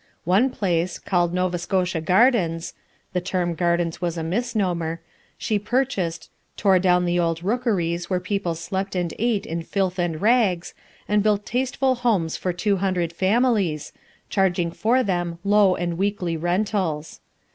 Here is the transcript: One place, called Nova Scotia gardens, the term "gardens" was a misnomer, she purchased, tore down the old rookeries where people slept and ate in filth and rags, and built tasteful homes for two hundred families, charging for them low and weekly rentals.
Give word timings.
One 0.23 0.49
place, 0.49 0.97
called 0.97 1.31
Nova 1.31 1.59
Scotia 1.59 2.01
gardens, 2.01 2.73
the 3.13 3.21
term 3.21 3.53
"gardens" 3.53 4.01
was 4.01 4.17
a 4.17 4.23
misnomer, 4.23 4.99
she 5.37 5.59
purchased, 5.59 6.31
tore 6.57 6.79
down 6.79 7.05
the 7.05 7.19
old 7.19 7.43
rookeries 7.43 8.09
where 8.09 8.19
people 8.19 8.55
slept 8.55 8.95
and 8.95 9.13
ate 9.19 9.45
in 9.45 9.61
filth 9.61 9.99
and 9.99 10.19
rags, 10.19 10.73
and 11.07 11.21
built 11.21 11.45
tasteful 11.45 11.93
homes 11.93 12.35
for 12.35 12.51
two 12.51 12.77
hundred 12.77 13.13
families, 13.13 13.93
charging 14.27 14.71
for 14.71 15.03
them 15.03 15.37
low 15.43 15.75
and 15.75 15.99
weekly 15.99 16.35
rentals. 16.35 17.19